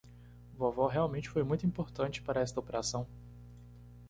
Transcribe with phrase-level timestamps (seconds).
[0.57, 3.07] Vovó realmente foi muito importante para esta operação.